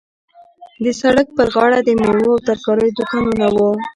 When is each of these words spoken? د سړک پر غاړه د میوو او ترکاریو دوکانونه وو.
د 0.83 0.85
سړک 1.01 1.27
پر 1.37 1.47
غاړه 1.53 1.79
د 1.83 1.89
میوو 2.01 2.31
او 2.35 2.43
ترکاریو 2.47 2.95
دوکانونه 2.97 3.45
وو. 3.55 3.71